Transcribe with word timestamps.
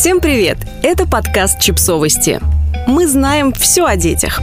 Всем 0.00 0.20
привет! 0.20 0.56
Это 0.82 1.06
подкаст 1.06 1.60
«Чипсовости». 1.60 2.40
Мы 2.86 3.06
знаем 3.06 3.52
все 3.52 3.84
о 3.84 3.96
детях. 3.96 4.40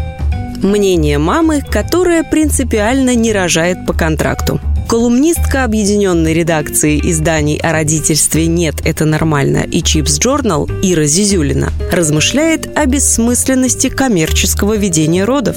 Мнение 0.62 1.18
мамы, 1.18 1.64
которая 1.68 2.24
принципиально 2.24 3.15
не 3.15 3.33
рожает 3.33 3.83
по 3.88 3.93
контракту. 3.93 4.62
Колумнистка 4.88 5.63
объединенной 5.63 6.35
редакции 6.35 7.01
изданий 7.04 7.57
о 7.57 7.71
родительстве 7.71 8.46
«Нет, 8.46 8.75
это 8.85 9.05
нормально» 9.05 9.65
и 9.65 9.81
«Чипс 9.81 10.20
Джорнал» 10.20 10.70
Ира 10.83 11.06
Зизюлина 11.06 11.74
размышляет 11.92 12.78
о 12.78 12.85
бессмысленности 12.85 13.89
коммерческого 13.89 14.78
ведения 14.78 15.26
родов. 15.26 15.55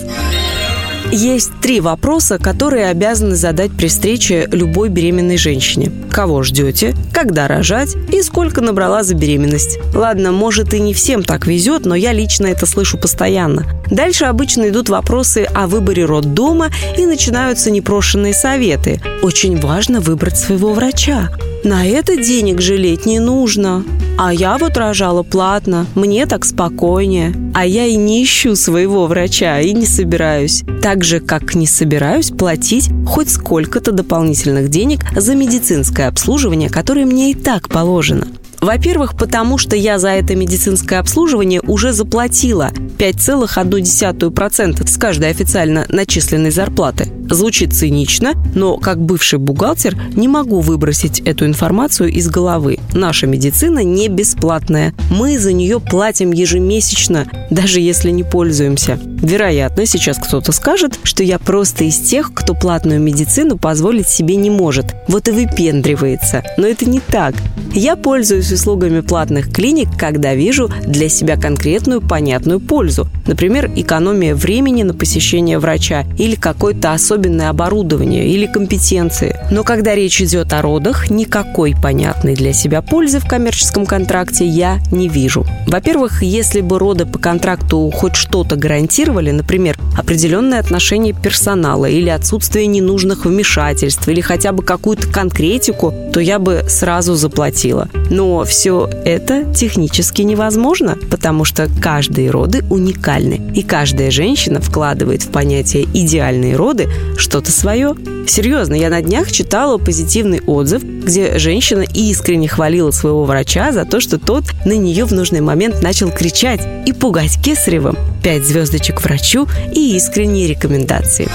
Есть 1.12 1.50
три 1.60 1.80
вопроса, 1.80 2.38
которые 2.38 2.86
обязаны 2.86 3.34
задать 3.34 3.72
при 3.72 3.88
встрече 3.88 4.48
любой 4.52 4.90
беременной 4.90 5.38
женщине. 5.38 5.90
Кого 6.12 6.44
ждете, 6.44 6.94
когда 7.12 7.48
рожать 7.48 7.96
и 8.12 8.22
сколько 8.22 8.60
набрала 8.60 9.02
за 9.02 9.16
беременность. 9.16 9.78
Ладно, 9.92 10.30
может 10.30 10.72
и 10.72 10.78
не 10.78 10.94
всем 10.94 11.24
так 11.24 11.48
везет, 11.48 11.84
но 11.84 11.96
я 11.96 12.12
лично 12.12 12.46
это 12.46 12.64
слышу 12.64 12.96
постоянно. 12.96 13.66
Дальше 13.90 14.26
обычно 14.26 14.68
идут 14.68 14.88
вопросы 14.88 15.48
о 15.52 15.66
выборе 15.66 16.04
роддома 16.04 16.68
и 16.96 17.04
начинаются 17.06 17.72
непрошенные 17.72 18.32
советы. 18.32 19.00
Очень 19.22 19.58
важно 19.58 20.00
выбрать 20.00 20.38
своего 20.38 20.72
врача. 20.74 21.30
На 21.62 21.86
это 21.86 22.16
денег 22.16 22.62
жалеть 22.62 23.04
не 23.04 23.18
нужно. 23.18 23.84
А 24.16 24.32
я 24.32 24.56
вот 24.56 24.78
рожала 24.78 25.22
платно, 25.22 25.86
мне 25.94 26.24
так 26.24 26.46
спокойнее. 26.46 27.34
А 27.54 27.66
я 27.66 27.84
и 27.84 27.96
не 27.96 28.24
ищу 28.24 28.56
своего 28.56 29.06
врача 29.06 29.60
и 29.60 29.74
не 29.74 29.84
собираюсь. 29.84 30.62
Так 30.80 31.04
же, 31.04 31.20
как 31.20 31.54
не 31.54 31.66
собираюсь 31.66 32.30
платить 32.30 32.88
хоть 33.06 33.28
сколько-то 33.28 33.92
дополнительных 33.92 34.70
денег 34.70 35.00
за 35.14 35.34
медицинское 35.34 36.08
обслуживание, 36.08 36.70
которое 36.70 37.04
мне 37.04 37.32
и 37.32 37.34
так 37.34 37.68
положено. 37.68 38.26
Во-первых, 38.60 39.16
потому 39.16 39.58
что 39.58 39.76
я 39.76 39.98
за 39.98 40.10
это 40.10 40.34
медицинское 40.34 40.96
обслуживание 40.96 41.60
уже 41.62 41.92
заплатила 41.92 42.70
5,1% 43.00 44.86
с 44.86 44.96
каждой 44.98 45.30
официально 45.30 45.86
начисленной 45.88 46.50
зарплаты. 46.50 47.08
Звучит 47.30 47.72
цинично, 47.72 48.34
но 48.54 48.76
как 48.76 49.00
бывший 49.00 49.38
бухгалтер 49.38 49.96
не 50.14 50.28
могу 50.28 50.60
выбросить 50.60 51.20
эту 51.20 51.46
информацию 51.46 52.10
из 52.10 52.28
головы. 52.28 52.78
Наша 52.92 53.26
медицина 53.26 53.82
не 53.84 54.08
бесплатная. 54.08 54.92
Мы 55.10 55.38
за 55.38 55.54
нее 55.54 55.80
платим 55.80 56.32
ежемесячно, 56.32 57.26
даже 57.48 57.80
если 57.80 58.10
не 58.10 58.22
пользуемся. 58.22 58.98
Вероятно, 59.22 59.86
сейчас 59.86 60.18
кто-то 60.18 60.52
скажет, 60.52 60.98
что 61.02 61.22
я 61.22 61.38
просто 61.38 61.84
из 61.84 61.98
тех, 62.00 62.34
кто 62.34 62.54
платную 62.54 63.00
медицину 63.00 63.56
позволить 63.56 64.08
себе 64.08 64.36
не 64.36 64.50
может. 64.50 64.94
Вот 65.08 65.28
и 65.28 65.30
выпендривается. 65.30 66.42
Но 66.56 66.66
это 66.66 66.84
не 66.84 67.00
так. 67.00 67.34
Я 67.72 67.96
пользуюсь 67.96 68.50
услугами 68.50 69.00
платных 69.00 69.52
клиник, 69.52 69.88
когда 69.96 70.34
вижу 70.34 70.70
для 70.84 71.08
себя 71.08 71.36
конкретную 71.36 72.00
понятную 72.00 72.60
пользу. 72.60 72.89
Например, 73.26 73.70
экономия 73.74 74.34
времени 74.34 74.82
на 74.82 74.94
посещение 74.94 75.58
врача 75.58 76.04
или 76.18 76.36
особенный 76.36 77.20
особенное 77.20 77.50
оборудование 77.50 78.28
или 78.28 78.46
компетенции. 78.46 79.36
Но 79.50 79.62
когда 79.62 79.94
речь 79.94 80.20
идет 80.20 80.52
о 80.52 80.62
родах, 80.62 81.10
никакой 81.10 81.74
понятной 81.74 82.34
для 82.34 82.52
себя 82.52 82.82
пользы 82.82 83.20
в 83.20 83.26
коммерческом 83.26 83.86
контракте 83.86 84.46
я 84.46 84.78
не 84.90 85.08
вижу. 85.08 85.46
Во-первых, 85.66 86.22
если 86.22 86.60
бы 86.60 86.78
роды 86.78 87.06
по 87.06 87.18
контракту 87.18 87.90
хоть 87.94 88.16
что-то 88.16 88.56
гарантировали, 88.56 89.30
например, 89.30 89.78
определенное 89.96 90.60
отношение 90.60 91.12
персонала 91.12 91.86
или 91.86 92.08
отсутствие 92.08 92.66
ненужных 92.66 93.24
вмешательств 93.24 94.08
или 94.08 94.20
хотя 94.20 94.52
бы 94.52 94.62
какую-то 94.62 95.08
конкретику, 95.08 95.92
то 96.12 96.20
я 96.20 96.38
бы 96.38 96.64
сразу 96.68 97.14
заплатила. 97.14 97.88
Но 98.08 98.44
все 98.44 98.88
это 99.04 99.44
технически 99.54 100.22
невозможно, 100.22 100.96
потому 101.10 101.44
что 101.44 101.68
каждые 101.80 102.30
роды 102.30 102.64
уникальны, 102.80 103.40
и 103.54 103.62
каждая 103.62 104.10
женщина 104.10 104.60
вкладывает 104.60 105.22
в 105.22 105.30
понятие 105.30 105.84
«идеальные 105.84 106.56
роды» 106.56 106.88
что-то 107.16 107.52
свое. 107.52 107.94
Серьезно, 108.26 108.74
я 108.74 108.90
на 108.90 109.02
днях 109.02 109.30
читала 109.30 109.78
позитивный 109.78 110.40
отзыв, 110.40 110.82
где 110.82 111.38
женщина 111.38 111.84
искренне 111.94 112.48
хвалила 112.48 112.90
своего 112.90 113.24
врача 113.24 113.72
за 113.72 113.84
то, 113.84 114.00
что 114.00 114.18
тот 114.18 114.44
на 114.64 114.76
нее 114.76 115.04
в 115.04 115.12
нужный 115.12 115.40
момент 115.40 115.82
начал 115.82 116.10
кричать 116.10 116.60
и 116.86 116.92
пугать 116.92 117.42
кесаревым. 117.42 117.96
Пять 118.22 118.46
звездочек 118.46 119.02
врачу 119.02 119.46
и 119.74 119.96
искренние 119.96 120.46
рекомендации. 120.46 121.28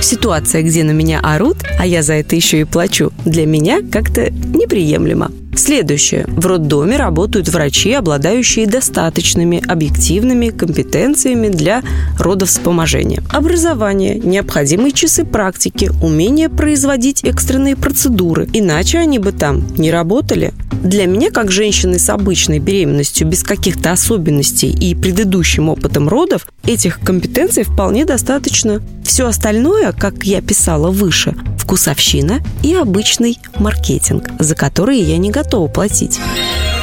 Ситуация, 0.00 0.62
где 0.62 0.84
на 0.84 0.90
меня 0.90 1.20
орут, 1.20 1.58
а 1.78 1.86
я 1.86 2.02
за 2.02 2.14
это 2.14 2.36
еще 2.36 2.60
и 2.60 2.64
плачу, 2.64 3.10
для 3.24 3.46
меня 3.46 3.80
как-то 3.80 4.30
неприемлемо. 4.30 5.30
Следующее. 5.64 6.26
В 6.28 6.44
роддоме 6.46 6.98
работают 6.98 7.48
врачи, 7.48 7.90
обладающие 7.94 8.66
достаточными 8.66 9.64
объективными 9.66 10.50
компетенциями 10.50 11.48
для 11.48 11.82
родовспоможения. 12.18 13.22
Образование, 13.30 14.16
необходимые 14.16 14.92
часы 14.92 15.24
практики, 15.24 15.90
умение 16.02 16.50
производить 16.50 17.24
экстренные 17.24 17.76
процедуры. 17.76 18.46
Иначе 18.52 18.98
они 18.98 19.18
бы 19.18 19.32
там 19.32 19.64
не 19.78 19.90
работали. 19.90 20.52
Для 20.82 21.06
меня, 21.06 21.30
как 21.30 21.50
женщины 21.50 21.98
с 21.98 22.10
обычной 22.10 22.58
беременностью, 22.58 23.26
без 23.26 23.42
каких-то 23.42 23.90
особенностей 23.90 24.68
и 24.68 24.94
предыдущим 24.94 25.70
опытом 25.70 26.10
родов, 26.10 26.46
этих 26.66 27.00
компетенций 27.00 27.62
вполне 27.62 28.04
достаточно. 28.04 28.82
Все 29.02 29.26
остальное, 29.26 29.92
как 29.92 30.24
я 30.24 30.42
писала 30.42 30.90
выше, 30.90 31.34
вкусовщина 31.64 32.42
и 32.62 32.74
обычный 32.74 33.38
маркетинг, 33.58 34.28
за 34.38 34.54
которые 34.54 35.00
я 35.00 35.16
не 35.16 35.30
готова 35.30 35.66
платить. 35.66 36.20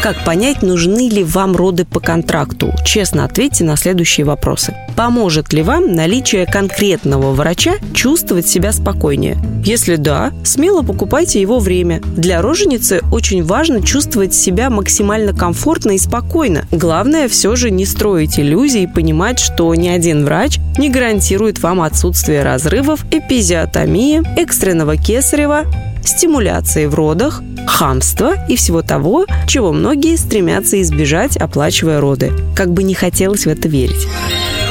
Как 0.01 0.25
понять, 0.25 0.63
нужны 0.63 1.09
ли 1.09 1.23
вам 1.23 1.55
роды 1.55 1.85
по 1.85 1.99
контракту? 1.99 2.73
Честно 2.83 3.23
ответьте 3.23 3.63
на 3.63 3.77
следующие 3.77 4.25
вопросы. 4.25 4.73
Поможет 4.95 5.53
ли 5.53 5.61
вам 5.61 5.93
наличие 5.93 6.47
конкретного 6.47 7.33
врача 7.33 7.73
чувствовать 7.93 8.47
себя 8.47 8.71
спокойнее? 8.71 9.37
Если 9.63 9.97
да, 9.97 10.31
смело 10.43 10.81
покупайте 10.81 11.39
его 11.39 11.59
время. 11.59 12.01
Для 12.03 12.41
роженицы 12.41 13.01
очень 13.11 13.43
важно 13.43 13.83
чувствовать 13.83 14.33
себя 14.33 14.71
максимально 14.71 15.35
комфортно 15.35 15.91
и 15.91 15.99
спокойно. 15.99 16.65
Главное 16.71 17.27
все 17.27 17.55
же 17.55 17.69
не 17.69 17.85
строить 17.85 18.39
иллюзий 18.39 18.83
и 18.83 18.87
понимать, 18.87 19.37
что 19.37 19.75
ни 19.75 19.87
один 19.87 20.25
врач 20.25 20.57
не 20.79 20.89
гарантирует 20.89 21.59
вам 21.59 21.79
отсутствие 21.79 22.41
разрывов, 22.41 23.05
эпизиотомии, 23.11 24.23
экстренного 24.35 24.97
кесарева, 24.97 25.65
стимуляции 26.03 26.87
в 26.87 26.95
родах, 26.95 27.43
хамства 27.67 28.35
и 28.47 28.55
всего 28.55 28.81
того, 28.81 29.25
чего 29.47 29.71
многие 29.71 30.15
стремятся 30.17 30.81
избежать, 30.81 31.37
оплачивая 31.37 31.99
роды. 31.99 32.31
Как 32.55 32.71
бы 32.71 32.83
не 32.83 32.93
хотелось 32.93 33.45
в 33.45 33.49
это 33.49 33.67
верить. 33.67 34.07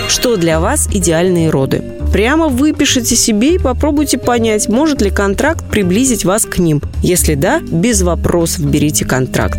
Что 0.09 0.37
для 0.37 0.61
вас 0.61 0.89
идеальные 0.93 1.51
роды? 1.51 1.83
Прямо 2.13 2.49
выпишите 2.49 3.15
себе 3.15 3.55
и 3.55 3.59
попробуйте 3.59 4.19
понять, 4.19 4.69
может 4.69 5.01
ли 5.01 5.11
контракт 5.11 5.65
приблизить 5.71 6.25
вас 6.25 6.45
к 6.45 6.59
ним. 6.59 6.83
Если 7.03 7.35
да, 7.35 7.61
без 7.61 8.03
вопросов 8.03 8.65
берите 8.65 9.05
контракт. 9.05 9.59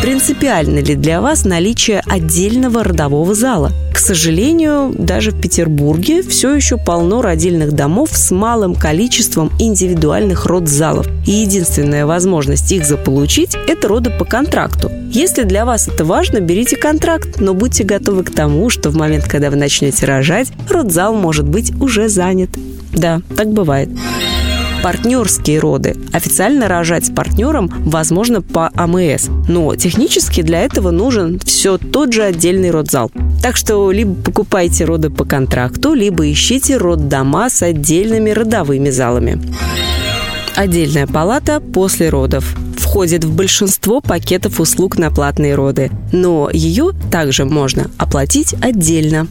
Принципиально 0.00 0.78
ли 0.78 0.94
для 0.94 1.20
вас 1.20 1.44
наличие 1.44 2.02
отдельного 2.06 2.82
родового 2.82 3.34
зала? 3.34 3.70
К 3.92 3.98
сожалению, 3.98 4.94
даже 4.96 5.30
в 5.30 5.38
Петербурге 5.38 6.22
все 6.22 6.54
еще 6.54 6.78
полно 6.78 7.20
родильных 7.20 7.72
домов 7.72 8.08
с 8.14 8.30
малым 8.30 8.74
количеством 8.74 9.52
индивидуальных 9.58 10.46
родзалов. 10.46 11.06
И 11.26 11.32
единственная 11.32 12.06
возможность 12.06 12.72
их 12.72 12.86
заполучить– 12.86 13.58
это 13.68 13.88
роды 13.88 14.08
по 14.08 14.24
контракту. 14.24 14.90
Если 15.12 15.42
для 15.42 15.66
вас 15.66 15.86
это 15.86 16.06
важно, 16.06 16.40
берите 16.40 16.76
контракт, 16.76 17.38
но 17.38 17.52
будьте 17.52 17.84
готовы 17.84 18.24
к 18.24 18.34
тому, 18.34 18.70
что 18.70 18.88
в 18.88 18.96
момент, 18.96 19.24
когда 19.24 19.50
вы 19.50 19.56
начнете 19.56 20.06
рожать, 20.06 20.48
родзал 20.70 21.14
может 21.14 21.46
быть 21.46 21.72
уже 21.78 22.08
занят. 22.08 22.48
Да, 22.94 23.20
так 23.36 23.52
бывает 23.52 23.90
партнерские 24.82 25.58
роды. 25.58 25.96
Официально 26.12 26.68
рожать 26.68 27.06
с 27.06 27.10
партнером 27.10 27.70
возможно 27.84 28.42
по 28.42 28.70
АМС, 28.74 29.28
но 29.48 29.74
технически 29.76 30.42
для 30.42 30.60
этого 30.60 30.90
нужен 30.90 31.38
все 31.44 31.78
тот 31.78 32.12
же 32.12 32.22
отдельный 32.22 32.70
родзал. 32.70 33.10
Так 33.42 33.56
что 33.56 33.90
либо 33.90 34.14
покупайте 34.14 34.84
роды 34.84 35.10
по 35.10 35.24
контракту, 35.24 35.92
либо 35.92 36.30
ищите 36.30 36.76
роддома 36.76 37.50
с 37.50 37.62
отдельными 37.62 38.30
родовыми 38.30 38.90
залами. 38.90 39.40
Отдельная 40.56 41.06
палата 41.06 41.60
после 41.60 42.08
родов 42.08 42.56
входит 42.76 43.24
в 43.24 43.34
большинство 43.34 44.00
пакетов 44.00 44.60
услуг 44.60 44.98
на 44.98 45.10
платные 45.10 45.54
роды, 45.54 45.90
но 46.12 46.50
ее 46.52 46.92
также 47.10 47.44
можно 47.44 47.90
оплатить 47.98 48.54
отдельно. 48.60 49.28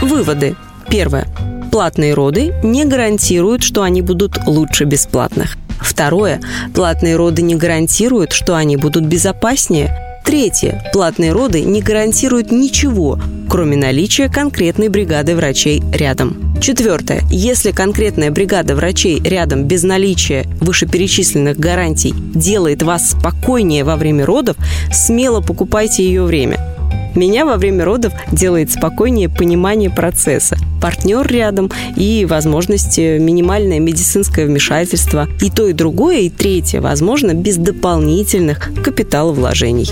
Выводы. 0.00 0.56
Первое. 0.88 1.28
Платные 1.72 2.12
роды 2.12 2.52
не 2.62 2.84
гарантируют, 2.84 3.62
что 3.62 3.82
они 3.82 4.02
будут 4.02 4.46
лучше 4.46 4.84
бесплатных. 4.84 5.56
Второе. 5.80 6.38
Платные 6.74 7.16
роды 7.16 7.40
не 7.40 7.54
гарантируют, 7.54 8.32
что 8.32 8.54
они 8.56 8.76
будут 8.76 9.06
безопаснее. 9.06 9.90
Третье. 10.22 10.84
Платные 10.92 11.32
роды 11.32 11.62
не 11.62 11.80
гарантируют 11.80 12.52
ничего, 12.52 13.18
кроме 13.48 13.78
наличия 13.78 14.28
конкретной 14.28 14.88
бригады 14.88 15.34
врачей 15.34 15.82
рядом. 15.94 16.54
Четвертое. 16.60 17.22
Если 17.30 17.72
конкретная 17.72 18.30
бригада 18.30 18.76
врачей 18.76 19.18
рядом 19.22 19.64
без 19.64 19.82
наличия 19.82 20.44
вышеперечисленных 20.60 21.58
гарантий 21.58 22.14
делает 22.34 22.82
вас 22.82 23.12
спокойнее 23.12 23.84
во 23.84 23.96
время 23.96 24.26
родов, 24.26 24.56
смело 24.92 25.40
покупайте 25.40 26.04
ее 26.04 26.24
время. 26.24 26.71
Меня 27.14 27.44
во 27.44 27.56
время 27.56 27.84
родов 27.84 28.12
делает 28.30 28.70
спокойнее 28.70 29.28
понимание 29.28 29.90
процесса. 29.90 30.56
Партнер 30.80 31.26
рядом 31.26 31.70
и 31.96 32.26
возможность 32.28 32.98
минимальное 32.98 33.78
медицинское 33.78 34.46
вмешательство. 34.46 35.28
И 35.40 35.50
то, 35.50 35.68
и 35.68 35.72
другое, 35.72 36.20
и 36.20 36.30
третье, 36.30 36.80
возможно, 36.80 37.34
без 37.34 37.56
дополнительных 37.56 38.70
капиталовложений. 38.82 39.90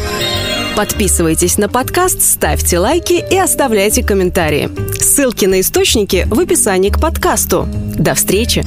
Подписывайтесь 0.76 1.58
на 1.58 1.68
подкаст, 1.68 2.22
ставьте 2.22 2.78
лайки 2.78 3.22
и 3.30 3.36
оставляйте 3.36 4.02
комментарии. 4.02 4.70
Ссылки 4.98 5.44
на 5.44 5.60
источники 5.60 6.26
в 6.30 6.38
описании 6.38 6.90
к 6.90 7.00
подкасту. 7.00 7.68
До 7.98 8.14
встречи! 8.14 8.64